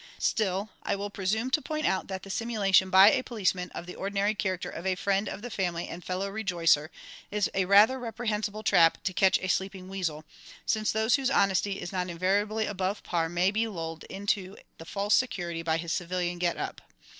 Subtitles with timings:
[0.17, 3.93] Still, I will presume to point out that the simulation by a policeman of the
[3.93, 6.89] ordinary character of a friend of the family and fellow rejoicer,
[7.29, 10.25] is a rather reprehensible trap to catch a sleeping weasel,
[10.65, 15.13] since those whose honesty is not invariably above par may be lulled into the false
[15.13, 16.81] security by his civilian get up.